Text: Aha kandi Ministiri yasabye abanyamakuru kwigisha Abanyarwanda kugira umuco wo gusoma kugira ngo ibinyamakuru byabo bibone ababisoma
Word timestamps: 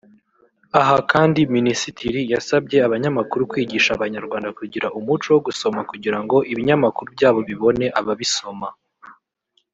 Aha 0.79 0.97
kandi 1.11 1.39
Ministiri 1.55 2.19
yasabye 2.33 2.77
abanyamakuru 2.87 3.43
kwigisha 3.51 3.89
Abanyarwanda 3.93 4.49
kugira 4.59 4.87
umuco 4.99 5.27
wo 5.33 5.41
gusoma 5.47 5.79
kugira 5.91 6.17
ngo 6.23 6.37
ibinyamakuru 6.51 7.07
byabo 7.15 7.39
bibone 7.49 7.85
ababisoma 7.99 8.69